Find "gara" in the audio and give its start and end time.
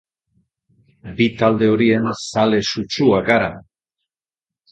3.31-3.51